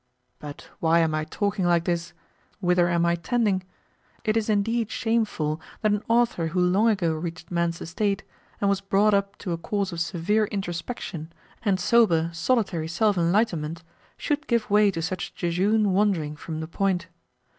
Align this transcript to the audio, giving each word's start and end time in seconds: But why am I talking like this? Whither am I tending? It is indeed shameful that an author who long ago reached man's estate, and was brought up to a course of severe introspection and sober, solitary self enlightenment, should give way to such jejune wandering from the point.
But 0.39 0.67
why 0.79 0.97
am 0.97 1.13
I 1.13 1.25
talking 1.25 1.63
like 1.63 1.83
this? 1.83 2.13
Whither 2.59 2.89
am 2.89 3.05
I 3.05 3.13
tending? 3.13 3.61
It 4.23 4.35
is 4.35 4.49
indeed 4.49 4.89
shameful 4.89 5.61
that 5.83 5.91
an 5.91 6.01
author 6.09 6.47
who 6.47 6.59
long 6.59 6.89
ago 6.89 7.13
reached 7.13 7.51
man's 7.51 7.79
estate, 7.81 8.23
and 8.59 8.67
was 8.67 8.81
brought 8.81 9.13
up 9.13 9.37
to 9.37 9.51
a 9.51 9.59
course 9.59 9.91
of 9.91 9.99
severe 10.01 10.45
introspection 10.45 11.31
and 11.61 11.79
sober, 11.79 12.31
solitary 12.33 12.87
self 12.87 13.15
enlightenment, 13.15 13.83
should 14.17 14.47
give 14.47 14.71
way 14.71 14.89
to 14.89 15.03
such 15.03 15.35
jejune 15.35 15.91
wandering 15.93 16.35
from 16.35 16.61
the 16.61 16.67
point. 16.67 17.05